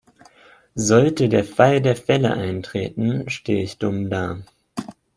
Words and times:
Sollte 0.73 1.29
der 1.29 1.43
Fall 1.43 1.79
der 1.79 1.95
Fälle 1.95 2.33
eintreten, 2.33 3.29
stehe 3.29 3.61
ich 3.61 3.77
dumm 3.77 4.09
da. 4.09 4.39